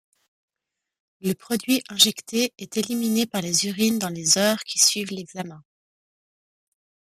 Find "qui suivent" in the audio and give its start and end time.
4.63-5.11